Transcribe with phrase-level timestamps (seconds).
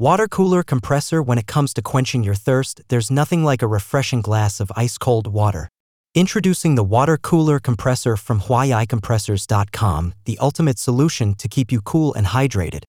[0.00, 4.22] Water cooler compressor when it comes to quenching your thirst, there's nothing like a refreshing
[4.22, 5.68] glass of ice-cold water.
[6.14, 12.28] Introducing the water cooler compressor from HuayiCompressors.com, the ultimate solution to keep you cool and
[12.28, 12.84] hydrated.